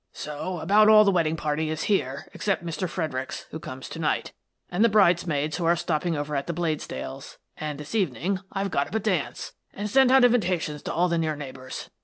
So 0.13 0.57
about 0.57 0.89
all 0.89 1.03
the 1.03 1.11
wedding 1.11 1.35
party 1.35 1.69
is 1.69 1.83
here, 1.83 2.27
except 2.33 2.65
Mr. 2.65 2.89
Fredericks, 2.89 3.45
who 3.51 3.59
comes 3.59 3.87
to 3.89 3.99
night, 3.99 4.31
and 4.71 4.83
the 4.83 4.89
bridesmaids 4.89 5.57
who 5.57 5.65
are 5.65 5.75
stopping 5.75 6.17
over 6.17 6.35
at 6.35 6.47
the 6.47 6.55
Bladesdells', 6.55 7.37
and 7.55 7.79
this 7.79 7.93
evening 7.93 8.39
I've 8.51 8.71
got 8.71 8.87
up 8.87 8.95
a 8.95 8.99
dance, 8.99 9.53
and 9.75 9.87
sent 9.87 10.09
out 10.09 10.23
invitations 10.25 10.81
to 10.83 10.91
all 10.91 11.07
the 11.07 11.19
near 11.19 11.35
neighbours. 11.35 11.91